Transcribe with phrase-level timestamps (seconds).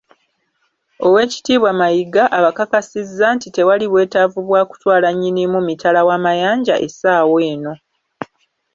[1.05, 7.73] Oweekitiibwa Mayiga abakakasizza nti tewali bwetaavu bwa kutwala Nnyinimu mitala w’amayanja essaawa eno